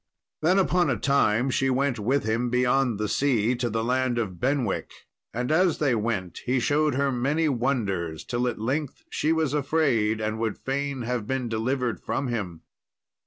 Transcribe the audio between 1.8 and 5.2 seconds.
with him beyond the sea to the land of Benwicke,